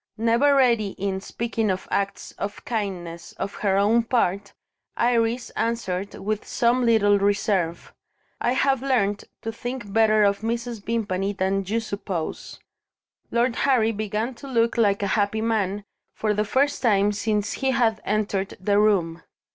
Never 0.17 0.55
ready 0.55 0.95
in 0.97 1.21
speaking 1.21 1.69
of 1.69 1.87
acts 1.91 2.31
of 2.39 2.65
kindness, 2.65 3.35
on 3.37 3.47
her 3.61 3.77
own 3.77 4.01
part, 4.01 4.51
Iris 4.97 5.51
answered 5.51 6.15
with 6.15 6.43
some 6.43 6.83
little 6.87 7.19
reserve: 7.19 7.93
"I 8.39 8.53
have 8.53 8.81
learnt 8.81 9.25
to 9.43 9.51
think 9.51 9.93
better 9.93 10.23
of 10.23 10.39
Mrs. 10.39 10.83
Vimpany 10.85 11.33
than 11.33 11.63
you 11.67 11.79
suppose." 11.79 12.59
Lord 13.29 13.57
Harry 13.57 13.91
began 13.91 14.33
to 14.33 14.47
look 14.47 14.75
like 14.75 15.03
a 15.03 15.13
happy 15.13 15.41
man, 15.41 15.85
for 16.15 16.33
the 16.33 16.45
first 16.45 16.81
time 16.81 17.11
since 17.11 17.51
he 17.53 17.69
had 17.69 18.01
entered 18.03 18.57
the 18.59 18.79
room. 18.79 19.21